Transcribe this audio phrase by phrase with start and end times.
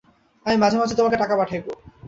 [0.45, 1.65] আমি মাঝে মাঝে তোমাকে টাকা পাঠাইব।